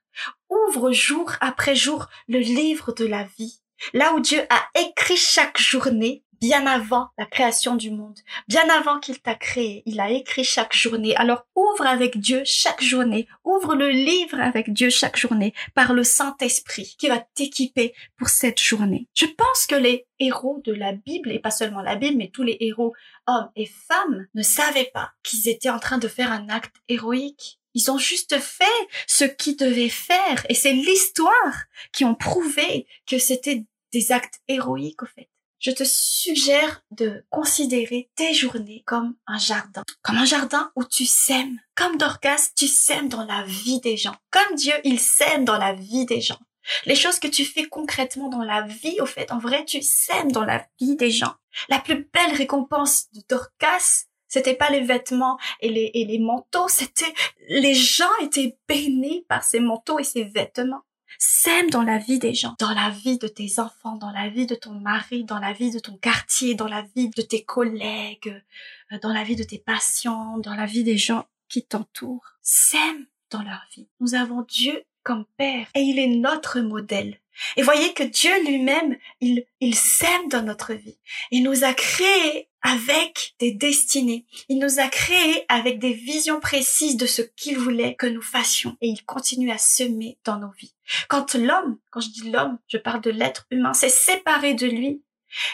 Ouvre 0.50 0.92
jour 0.92 1.34
après 1.42 1.76
jour 1.76 2.08
le 2.28 2.40
livre 2.40 2.94
de 2.94 3.06
la 3.06 3.24
vie. 3.38 3.62
Là 3.94 4.14
où 4.14 4.20
Dieu 4.20 4.42
a 4.50 4.68
écrit 4.80 5.18
chaque 5.18 5.60
journée 5.60 6.24
bien 6.42 6.66
avant 6.68 7.10
la 7.18 7.26
création 7.26 7.76
du 7.76 7.92
monde, 7.92 8.20
bien 8.48 8.68
avant 8.70 9.00
qu'il 9.00 9.20
t'a 9.20 9.36
créé, 9.36 9.84
il 9.86 10.00
a 10.00 10.10
écrit 10.10 10.44
chaque 10.44 10.76
journée. 10.76 11.16
Alors 11.16 11.46
ouvre 11.56 11.86
avec 11.86 12.18
Dieu 12.18 12.42
chaque 12.46 12.82
journée, 12.82 13.28
ouvre 13.44 13.76
le 13.76 13.90
livre 13.90 14.40
avec 14.40 14.72
Dieu 14.74 14.90
chaque 14.90 15.18
journée 15.18 15.54
par 15.76 15.94
le 15.94 16.04
Saint-Esprit 16.04 16.96
qui 16.98 17.08
va 17.08 17.20
t'équiper 17.20 17.94
pour 18.18 18.30
cette 18.30 18.62
journée. 18.62 19.08
Je 19.14 19.26
pense 19.26 19.66
que 19.68 19.76
les 19.76 20.06
héros 20.20 20.62
de 20.64 20.74
la 20.74 20.94
Bible, 20.94 21.32
et 21.32 21.40
pas 21.40 21.52
seulement 21.52 21.82
la 21.82 21.96
Bible, 21.96 22.18
mais 22.18 22.30
tous 22.30 22.44
les 22.44 22.58
héros, 22.60 22.94
hommes 23.28 23.50
et 23.56 23.70
femmes, 23.88 24.28
ne 24.34 24.44
savaient 24.44 24.92
pas 24.94 25.12
qu'ils 25.24 25.50
étaient 25.50 25.70
en 25.70 25.80
train 25.80 25.98
de 25.98 26.08
faire 26.08 26.32
un 26.32 26.50
acte 26.50 26.76
héroïque. 26.88 27.60
Ils 27.74 27.92
ont 27.92 27.98
juste 27.98 28.40
fait 28.40 28.66
ce 29.06 29.26
qu'ils 29.26 29.58
devaient 29.58 29.90
faire, 29.90 30.46
et 30.50 30.56
c'est 30.56 30.74
l'histoire 30.74 31.66
qui 31.92 32.06
ont 32.06 32.16
prouvé 32.16 32.88
que 33.06 33.20
c'était 33.20 33.66
des 33.94 34.12
actes 34.12 34.42
héroïques, 34.48 35.04
au 35.04 35.06
fait 35.06 35.30
je 35.60 35.72
te 35.72 35.84
suggère 35.84 36.84
de 36.92 37.26
considérer 37.30 38.10
tes 38.16 38.34
journées 38.34 38.84
comme 38.86 39.16
un 39.26 39.38
jardin. 39.38 39.84
Comme 40.02 40.18
un 40.18 40.26
jardin 40.26 40.72
où 40.76 40.84
tu 40.84 41.06
sèmes. 41.06 41.60
Comme 41.76 41.98
Dorcas, 41.98 42.52
tu 42.56 42.68
sèmes 42.68 43.10
dans 43.10 43.26
la 43.26 43.44
vie 43.44 43.80
des 43.82 43.98
gens. 43.98 44.16
Comme 44.32 44.56
Dieu, 44.56 44.74
il 44.84 45.00
sème 45.00 45.46
dans 45.46 45.58
la 45.58 45.74
vie 45.74 46.06
des 46.06 46.22
gens. 46.22 46.40
Les 46.86 46.96
choses 46.96 47.20
que 47.20 47.28
tu 47.28 47.46
fais 47.46 47.66
concrètement 47.66 48.30
dans 48.30 48.44
la 48.44 48.62
vie, 48.62 49.00
au 49.00 49.06
fait, 49.06 49.32
en 49.32 49.38
vrai, 49.38 49.64
tu 49.66 49.82
sèmes 49.82 50.32
dans 50.32 50.44
la 50.44 50.66
vie 50.80 50.96
des 50.96 51.12
gens. 51.12 51.34
La 51.70 51.80
plus 51.80 52.08
belle 52.14 52.36
récompense 52.36 53.06
de 53.14 53.22
Dorcas, 53.30 54.06
c'était 54.28 54.54
pas 54.54 54.70
les 54.70 54.82
vêtements 54.82 55.38
et 55.62 55.70
les, 55.70 55.92
et 55.94 56.06
les 56.06 56.20
manteaux, 56.20 56.68
c'était 56.68 57.14
les 57.48 57.74
gens 57.74 58.14
étaient 58.22 58.58
bénis 58.68 59.26
par 59.30 59.44
ces 59.44 59.62
manteaux 59.62 60.00
et 60.00 60.04
ces 60.04 60.26
vêtements. 60.26 60.82
Sème 61.20 61.70
dans 61.70 61.84
la 61.84 61.98
vie 61.98 62.20
des 62.20 62.34
gens, 62.34 62.56
dans 62.60 62.74
la 62.74 62.90
vie 62.90 63.18
de 63.18 63.28
tes 63.28 63.60
enfants, 63.60 63.96
dans 63.96 64.12
la 64.12 64.30
vie 64.30 64.46
de 64.46 64.56
ton 64.56 64.72
mari, 64.72 65.24
dans 65.24 65.40
la 65.40 65.54
vie 65.54 65.72
de 65.72 65.80
ton 65.80 65.98
quartier, 65.98 66.56
dans 66.56 66.68
la 66.68 66.84
vie 66.96 67.10
de 67.10 67.22
tes 67.22 67.44
collègues, 67.44 68.44
euh, 68.92 69.00
dans 69.02 69.14
la 69.14 69.24
vie 69.24 69.36
de 69.36 69.44
tes 69.44 69.60
patients, 69.60 70.38
dans 70.38 70.56
la 70.56 70.66
vie 70.66 70.84
des 70.84 70.98
gens 70.98 71.26
qui 71.50 71.64
t'entourent. 71.64 72.34
Sème 72.42 73.08
dans 73.32 73.42
leur 73.42 73.66
vie. 73.76 73.88
Nous 74.00 74.16
avons 74.16 74.44
Dieu 74.44 74.84
comme 75.04 75.26
Père 75.38 75.68
et 75.74 75.82
il 75.82 76.00
est 76.00 76.08
notre 76.08 76.60
modèle. 76.60 77.20
Et 77.56 77.62
voyez 77.62 77.94
que 77.94 78.04
Dieu 78.04 78.32
lui-même, 78.46 78.98
il, 79.22 79.46
il 79.60 79.76
sème 79.76 80.28
dans 80.30 80.44
notre 80.44 80.74
vie. 80.74 80.98
Il 81.32 81.44
nous 81.44 81.64
a 81.64 81.74
créés 81.74 82.47
avec 82.62 83.36
des 83.40 83.52
destinées. 83.52 84.26
Il 84.50 84.60
nous 84.60 84.80
a 84.80 84.88
créés 84.88 85.46
avec 85.48 85.80
des 85.80 85.94
visions 85.94 86.40
précises 86.40 86.98
de 86.98 87.06
ce 87.06 87.22
qu'il 87.22 87.58
voulait 87.58 87.96
que 87.96 88.08
nous 88.08 88.22
fassions. 88.22 88.76
Et 88.82 88.88
il 88.88 89.04
continue 89.06 89.52
à 89.52 89.58
semer 89.58 90.18
dans 90.24 90.40
nos 90.40 90.52
vies. 90.58 90.74
Quand 91.08 91.36
l'homme, 91.36 91.78
quand 91.92 92.02
je 92.02 92.10
dis 92.10 92.30
l'homme, 92.30 92.58
je 92.68 92.78
parle 92.78 93.02
de 93.02 93.12
l'être 93.12 93.46
humain, 93.52 93.74
s'est 93.74 93.90
séparé 93.90 94.54
de 94.54 94.68
lui, 94.68 95.02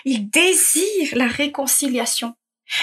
il 0.05 0.29
désire 0.29 1.09
la 1.13 1.27
réconciliation. 1.27 2.35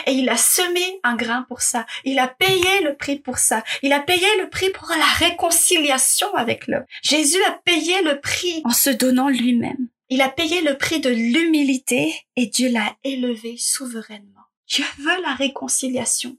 Et 0.07 0.12
il 0.12 0.29
a 0.29 0.37
semé 0.37 1.00
un 1.03 1.17
grain 1.17 1.43
pour 1.49 1.62
ça. 1.62 1.87
Il 2.05 2.19
a 2.19 2.29
payé 2.29 2.83
le 2.85 2.95
prix 2.97 3.19
pour 3.19 3.39
ça. 3.39 3.65
Il 3.83 3.93
a 3.93 4.00
payé 4.00 4.27
le 4.39 4.49
prix 4.49 4.71
pour 4.71 4.89
la 4.91 5.27
réconciliation 5.27 6.33
avec 6.35 6.67
l'homme. 6.67 6.85
Jésus 7.03 7.43
a 7.45 7.53
payé 7.65 8.03
le 8.03 8.21
prix 8.21 8.61
en 8.65 8.71
se 8.71 8.91
donnant 8.91 9.29
lui-même. 9.29 9.89
Il 10.12 10.23
a 10.23 10.29
payé 10.29 10.61
le 10.61 10.76
prix 10.76 11.00
de 11.00 11.09
l'humilité 11.09 12.12
et 12.35 12.47
Dieu 12.47 12.69
l'a 12.69 12.97
élevé 13.05 13.57
souverainement. 13.57 14.45
Dieu 14.67 14.85
veut 14.99 15.23
la 15.23 15.35
réconciliation 15.35 16.37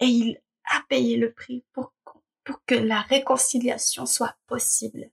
et 0.00 0.06
il 0.06 0.40
a 0.64 0.82
payé 0.88 1.16
le 1.16 1.32
prix 1.32 1.64
pour, 1.72 1.94
que 2.66 2.74
la 2.74 3.00
réconciliation 3.00 4.06
soit 4.06 4.36
possible. 4.48 5.08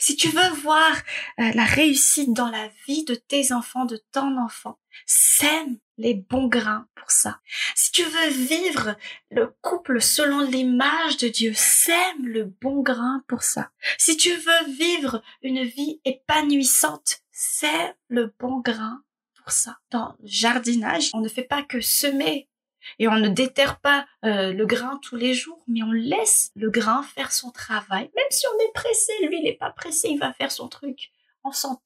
Si 0.00 0.16
tu 0.16 0.28
veux 0.28 0.48
voir 0.62 0.92
euh, 1.38 1.52
la 1.54 1.64
réussite 1.64 2.32
dans 2.32 2.50
la 2.50 2.68
vie 2.86 3.04
de 3.04 3.14
tes 3.14 3.52
enfants, 3.52 3.84
de 3.84 4.00
ton 4.10 4.36
enfant, 4.38 4.78
sème 5.06 5.78
les 5.98 6.14
bons 6.14 6.48
grains 6.48 6.88
pour 6.96 7.12
ça. 7.12 7.40
Si 7.76 7.92
tu 7.92 8.02
veux 8.02 8.28
vivre 8.28 8.96
le 9.30 9.54
couple 9.60 10.00
selon 10.00 10.40
l'image 10.40 11.16
de 11.18 11.28
Dieu, 11.28 11.52
sème 11.54 12.26
le 12.26 12.44
bon 12.44 12.82
grain 12.82 13.24
pour 13.28 13.44
ça. 13.44 13.70
Si 13.98 14.16
tu 14.16 14.34
veux 14.34 14.72
vivre 14.72 15.22
une 15.42 15.64
vie 15.64 16.00
épanouissante, 16.04 17.21
sème 17.42 17.94
le 18.08 18.32
bon 18.38 18.60
grain 18.60 19.02
pour 19.34 19.50
ça. 19.50 19.78
Dans 19.90 20.14
le 20.20 20.26
jardinage, 20.28 21.10
on 21.12 21.20
ne 21.20 21.28
fait 21.28 21.42
pas 21.42 21.62
que 21.62 21.80
semer 21.80 22.48
et 22.98 23.08
on 23.08 23.16
ne 23.16 23.28
déterre 23.28 23.80
pas 23.80 24.06
euh, 24.24 24.52
le 24.52 24.64
grain 24.66 24.98
tous 25.02 25.16
les 25.16 25.34
jours, 25.34 25.62
mais 25.66 25.82
on 25.82 25.90
laisse 25.90 26.52
le 26.54 26.70
grain 26.70 27.02
faire 27.02 27.32
son 27.32 27.50
travail. 27.50 28.10
Même 28.14 28.30
si 28.30 28.46
on 28.46 28.64
est 28.64 28.72
pressé, 28.72 29.12
lui, 29.26 29.38
il 29.38 29.44
n'est 29.44 29.56
pas 29.56 29.70
pressé, 29.70 30.08
il 30.08 30.18
va 30.18 30.32
faire 30.32 30.52
son 30.52 30.68
truc 30.68 31.10
en 31.42 31.52
son 31.52 31.80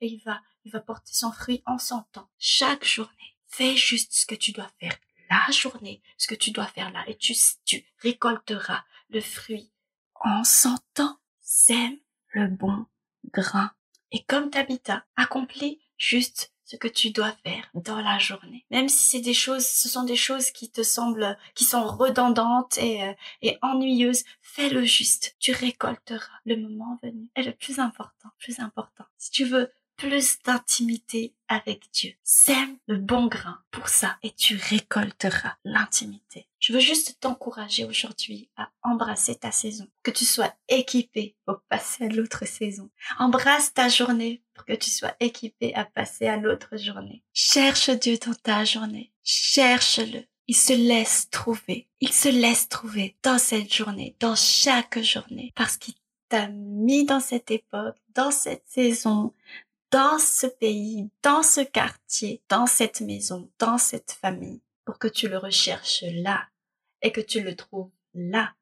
et 0.00 0.06
il 0.06 0.22
va, 0.24 0.40
il 0.64 0.72
va 0.72 0.80
porter 0.80 1.12
son 1.12 1.30
fruit 1.30 1.62
en 1.66 1.78
son. 1.78 2.02
Chaque 2.38 2.84
journée, 2.84 3.36
fais 3.46 3.76
juste 3.76 4.14
ce 4.14 4.24
que 4.24 4.34
tu 4.34 4.52
dois 4.52 4.70
faire 4.80 4.96
la 5.28 5.52
journée, 5.52 6.00
ce 6.16 6.26
que 6.26 6.34
tu 6.34 6.52
dois 6.52 6.66
faire 6.66 6.90
là, 6.92 7.04
et 7.06 7.16
tu, 7.16 7.34
tu 7.64 7.84
récolteras 7.98 8.84
le 9.10 9.20
fruit 9.20 9.70
en 10.14 10.44
son 10.44 10.76
temps. 10.94 11.18
Sème 11.40 11.98
le 12.30 12.48
bon 12.48 12.86
grain. 13.32 13.70
Et 14.12 14.22
comme 14.24 14.50
t'habitas, 14.50 15.02
accomplis 15.16 15.80
juste 15.98 16.52
ce 16.64 16.76
que 16.76 16.88
tu 16.88 17.10
dois 17.10 17.32
faire 17.44 17.70
dans 17.74 18.00
la 18.00 18.18
journée. 18.18 18.64
Même 18.70 18.88
si 18.88 19.10
c'est 19.10 19.20
des 19.20 19.34
choses, 19.34 19.64
ce 19.64 19.88
sont 19.88 20.02
des 20.02 20.16
choses 20.16 20.50
qui 20.50 20.70
te 20.70 20.82
semblent, 20.82 21.38
qui 21.54 21.64
sont 21.64 21.86
redondantes 21.86 22.76
et, 22.78 23.04
euh, 23.04 23.12
et 23.40 23.56
ennuyeuses, 23.62 24.24
fais-le 24.42 24.84
juste. 24.84 25.36
Tu 25.38 25.52
récolteras 25.52 26.40
le 26.44 26.56
moment 26.56 26.98
venu. 27.02 27.30
Et 27.36 27.42
le 27.42 27.52
plus 27.52 27.78
important, 27.78 28.30
plus 28.38 28.58
important, 28.58 29.04
si 29.16 29.30
tu 29.30 29.44
veux 29.44 29.70
plus 29.96 30.42
d'intimité 30.42 31.34
avec 31.48 31.90
Dieu. 31.92 32.12
Sème 32.22 32.76
le 32.86 32.98
bon 32.98 33.26
grain 33.26 33.58
pour 33.70 33.88
ça 33.88 34.18
et 34.22 34.30
tu 34.32 34.56
récolteras 34.56 35.56
l'intimité. 35.64 36.46
Je 36.66 36.72
veux 36.72 36.80
juste 36.80 37.18
t'encourager 37.20 37.84
aujourd'hui 37.84 38.50
à 38.56 38.72
embrasser 38.82 39.36
ta 39.36 39.52
saison, 39.52 39.86
que 40.02 40.10
tu 40.10 40.24
sois 40.24 40.52
équipé 40.66 41.36
pour 41.44 41.60
passer 41.68 42.06
à 42.06 42.08
l'autre 42.08 42.44
saison. 42.44 42.90
Embrasse 43.20 43.72
ta 43.72 43.88
journée 43.88 44.42
pour 44.52 44.64
que 44.64 44.72
tu 44.72 44.90
sois 44.90 45.14
équipé 45.20 45.72
à 45.76 45.84
passer 45.84 46.26
à 46.26 46.36
l'autre 46.36 46.76
journée. 46.76 47.22
Cherche 47.32 47.90
Dieu 47.90 48.18
dans 48.18 48.34
ta 48.34 48.64
journée. 48.64 49.12
Cherche-le. 49.22 50.24
Il 50.48 50.56
se 50.56 50.72
laisse 50.72 51.30
trouver. 51.30 51.86
Il 52.00 52.12
se 52.12 52.30
laisse 52.30 52.68
trouver 52.68 53.16
dans 53.22 53.38
cette 53.38 53.72
journée, 53.72 54.16
dans 54.18 54.34
chaque 54.34 54.98
journée, 54.98 55.52
parce 55.54 55.76
qu'il 55.76 55.94
t'a 56.28 56.48
mis 56.48 57.04
dans 57.04 57.20
cette 57.20 57.52
époque, 57.52 57.96
dans 58.16 58.32
cette 58.32 58.66
saison, 58.66 59.32
dans 59.92 60.18
ce 60.18 60.48
pays, 60.48 61.10
dans 61.22 61.44
ce 61.44 61.60
quartier, 61.60 62.42
dans 62.48 62.66
cette 62.66 63.02
maison, 63.02 63.48
dans 63.60 63.78
cette 63.78 64.18
famille, 64.20 64.62
pour 64.84 64.98
que 64.98 65.06
tu 65.06 65.28
le 65.28 65.38
recherches 65.38 66.02
là 66.02 66.48
et 67.02 67.12
que 67.12 67.20
tu 67.20 67.42
le 67.42 67.54
trouves 67.54 67.90
là, 68.14 68.54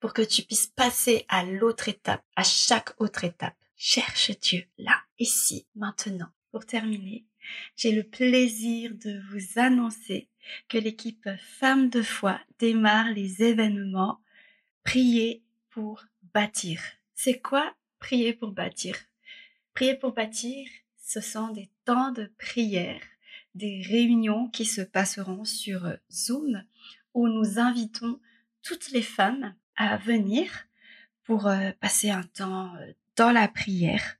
pour 0.00 0.12
que 0.12 0.22
tu 0.22 0.42
puisses 0.42 0.66
passer 0.66 1.24
à 1.28 1.44
l'autre 1.44 1.88
étape, 1.88 2.24
à 2.36 2.42
chaque 2.42 3.00
autre 3.00 3.24
étape. 3.24 3.56
Cherche 3.76 4.30
Dieu 4.40 4.64
là, 4.78 5.00
ici, 5.18 5.66
maintenant. 5.74 6.30
Pour 6.50 6.66
terminer, 6.66 7.24
j'ai 7.76 7.92
le 7.92 8.04
plaisir 8.04 8.92
de 8.94 9.20
vous 9.30 9.58
annoncer 9.58 10.28
que 10.68 10.78
l'équipe 10.78 11.28
Femmes 11.40 11.88
de 11.88 12.02
foi 12.02 12.40
démarre 12.58 13.10
les 13.10 13.42
événements 13.42 14.20
Prier 14.84 15.44
pour 15.70 16.04
bâtir. 16.34 16.82
C'est 17.14 17.40
quoi 17.40 17.74
prier 18.00 18.32
pour 18.32 18.50
bâtir? 18.50 18.96
Prier 19.74 19.94
pour 19.94 20.12
bâtir, 20.12 20.68
ce 20.98 21.20
sont 21.20 21.48
des 21.50 21.70
temps 21.84 22.10
de 22.10 22.30
prière, 22.36 23.00
des 23.54 23.82
réunions 23.82 24.48
qui 24.48 24.64
se 24.64 24.80
passeront 24.80 25.44
sur 25.44 25.96
Zoom 26.10 26.64
où 27.14 27.28
nous 27.28 27.58
invitons 27.58 28.20
toutes 28.62 28.90
les 28.90 29.02
femmes 29.02 29.54
à 29.76 29.96
venir 29.96 30.50
pour 31.24 31.46
euh, 31.46 31.70
passer 31.80 32.10
un 32.10 32.22
temps 32.22 32.74
euh, 32.76 32.92
dans 33.16 33.32
la 33.32 33.48
prière. 33.48 34.16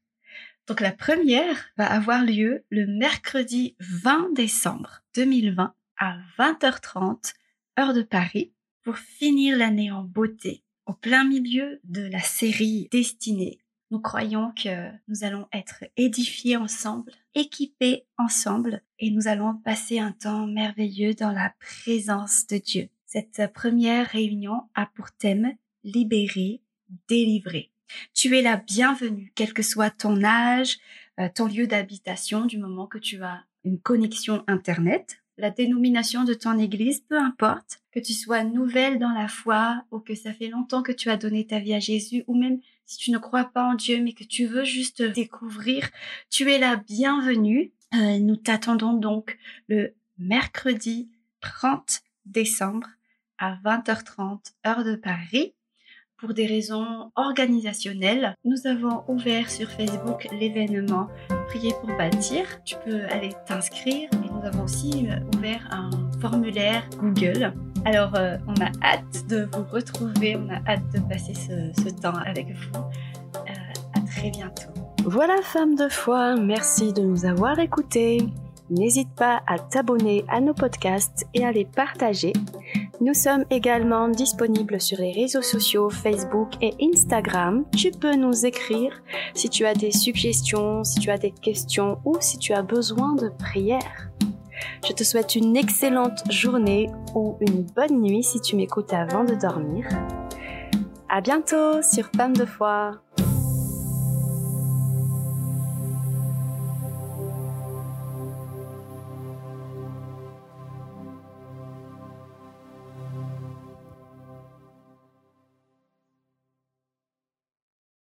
Donc 0.66 0.80
la 0.80 0.92
première 0.92 1.70
va 1.76 1.90
avoir 1.90 2.24
lieu 2.24 2.64
le 2.70 2.86
mercredi 2.86 3.76
20 3.80 4.34
décembre 4.34 5.02
2020 5.14 5.74
à 5.98 6.18
20h30 6.38 7.34
heure 7.78 7.94
de 7.94 8.02
Paris 8.02 8.52
pour 8.82 8.96
finir 8.98 9.56
l'année 9.56 9.90
en 9.90 10.02
beauté 10.02 10.62
au 10.86 10.92
plein 10.92 11.24
milieu 11.24 11.80
de 11.84 12.02
la 12.02 12.20
série 12.20 12.88
Destinée. 12.90 13.60
Nous 13.90 14.00
croyons 14.00 14.52
que 14.52 14.90
nous 15.08 15.24
allons 15.24 15.46
être 15.52 15.84
édifiés 15.96 16.56
ensemble, 16.56 17.12
équipés 17.34 18.06
ensemble, 18.16 18.82
et 19.02 19.10
nous 19.10 19.26
allons 19.26 19.56
passer 19.56 19.98
un 19.98 20.12
temps 20.12 20.46
merveilleux 20.46 21.12
dans 21.14 21.32
la 21.32 21.52
présence 21.58 22.46
de 22.46 22.56
Dieu. 22.58 22.88
Cette 23.04 23.52
première 23.52 24.06
réunion 24.06 24.62
a 24.76 24.86
pour 24.86 25.10
thème 25.10 25.54
libérer, 25.82 26.60
délivrer. 27.08 27.72
Tu 28.14 28.38
es 28.38 28.42
la 28.42 28.56
bienvenue, 28.56 29.32
quel 29.34 29.52
que 29.52 29.64
soit 29.64 29.90
ton 29.90 30.22
âge, 30.22 30.78
euh, 31.18 31.28
ton 31.34 31.46
lieu 31.46 31.66
d'habitation, 31.66 32.46
du 32.46 32.58
moment 32.58 32.86
que 32.86 32.98
tu 32.98 33.20
as 33.24 33.42
une 33.64 33.80
connexion 33.80 34.44
Internet 34.46 35.22
la 35.38 35.50
dénomination 35.50 36.24
de 36.24 36.34
ton 36.34 36.58
église, 36.58 37.00
peu 37.00 37.18
importe, 37.18 37.80
que 37.90 38.00
tu 38.00 38.12
sois 38.12 38.44
nouvelle 38.44 38.98
dans 38.98 39.12
la 39.12 39.28
foi 39.28 39.82
ou 39.90 39.98
que 39.98 40.14
ça 40.14 40.32
fait 40.32 40.48
longtemps 40.48 40.82
que 40.82 40.92
tu 40.92 41.10
as 41.10 41.16
donné 41.16 41.46
ta 41.46 41.58
vie 41.58 41.74
à 41.74 41.80
Jésus 41.80 42.22
ou 42.26 42.34
même 42.34 42.60
si 42.84 42.98
tu 42.98 43.10
ne 43.10 43.18
crois 43.18 43.44
pas 43.44 43.64
en 43.64 43.74
Dieu 43.74 44.00
mais 44.02 44.12
que 44.12 44.24
tu 44.24 44.46
veux 44.46 44.64
juste 44.64 45.02
découvrir, 45.02 45.90
tu 46.30 46.50
es 46.50 46.58
la 46.58 46.76
bienvenue. 46.76 47.72
Euh, 47.94 48.18
nous 48.18 48.36
t'attendons 48.36 48.94
donc 48.94 49.38
le 49.68 49.94
mercredi 50.18 51.10
30 51.40 52.00
décembre 52.26 52.88
à 53.38 53.56
20h30 53.64 54.52
heure 54.66 54.84
de 54.84 54.94
Paris 54.94 55.54
pour 56.22 56.34
des 56.34 56.46
raisons 56.46 57.10
organisationnelles, 57.16 58.36
nous 58.44 58.68
avons 58.68 59.02
ouvert 59.08 59.50
sur 59.50 59.68
Facebook 59.68 60.28
l'événement 60.30 61.08
Prier 61.48 61.72
pour 61.80 61.88
bâtir. 61.98 62.62
Tu 62.64 62.76
peux 62.84 63.04
aller 63.06 63.30
t'inscrire 63.44 64.08
et 64.12 64.30
nous 64.30 64.46
avons 64.46 64.62
aussi 64.62 65.08
euh, 65.08 65.16
ouvert 65.36 65.66
un 65.72 65.90
formulaire 66.20 66.88
Google. 66.96 67.52
Alors, 67.84 68.14
euh, 68.14 68.36
on 68.46 68.54
a 68.62 68.70
hâte 68.84 69.26
de 69.28 69.48
vous 69.52 69.64
retrouver, 69.64 70.36
on 70.36 70.48
a 70.48 70.62
hâte 70.70 70.88
de 70.94 71.00
passer 71.00 71.34
ce, 71.34 71.88
temps 72.00 72.14
avec 72.14 72.46
vous. 72.54 72.78
À 73.96 74.00
très 74.06 74.30
bientôt. 74.30 74.81
Voilà, 75.04 75.42
femme 75.42 75.74
de 75.74 75.88
foi, 75.88 76.36
merci 76.36 76.92
de 76.92 77.02
nous 77.02 77.26
avoir 77.26 77.58
écoutés. 77.58 78.24
N'hésite 78.70 79.12
pas 79.16 79.42
à 79.48 79.58
t'abonner 79.58 80.24
à 80.28 80.40
nos 80.40 80.54
podcasts 80.54 81.26
et 81.34 81.44
à 81.44 81.50
les 81.50 81.64
partager. 81.64 82.32
Nous 83.00 83.12
sommes 83.12 83.44
également 83.50 84.08
disponibles 84.08 84.80
sur 84.80 84.98
les 84.98 85.10
réseaux 85.10 85.42
sociaux 85.42 85.90
Facebook 85.90 86.50
et 86.60 86.72
Instagram. 86.80 87.64
Tu 87.76 87.90
peux 87.90 88.14
nous 88.14 88.46
écrire 88.46 88.92
si 89.34 89.50
tu 89.50 89.66
as 89.66 89.74
des 89.74 89.90
suggestions, 89.90 90.84
si 90.84 91.00
tu 91.00 91.10
as 91.10 91.18
des 91.18 91.32
questions 91.32 91.98
ou 92.04 92.16
si 92.20 92.38
tu 92.38 92.52
as 92.52 92.62
besoin 92.62 93.14
de 93.14 93.28
prière. 93.28 94.08
Je 94.86 94.92
te 94.92 95.02
souhaite 95.02 95.34
une 95.34 95.56
excellente 95.56 96.22
journée 96.30 96.88
ou 97.16 97.36
une 97.40 97.66
bonne 97.74 98.00
nuit 98.00 98.22
si 98.22 98.40
tu 98.40 98.54
m'écoutes 98.54 98.92
avant 98.92 99.24
de 99.24 99.34
dormir. 99.34 99.84
À 101.08 101.20
bientôt 101.20 101.82
sur 101.82 102.08
Femme 102.16 102.36
de 102.36 102.46
foi. 102.46 103.02